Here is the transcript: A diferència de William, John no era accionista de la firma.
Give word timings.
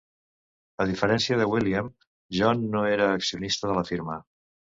A 0.85 0.87
diferència 0.91 1.37
de 1.41 1.47
William, 1.51 1.91
John 2.39 2.65
no 2.77 2.83
era 2.95 3.11
accionista 3.19 3.71
de 3.73 3.79
la 3.83 3.87
firma. 3.93 4.19